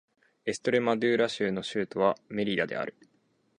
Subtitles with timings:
[0.47, 2.95] エストレマドゥーラ州の州都はメリダである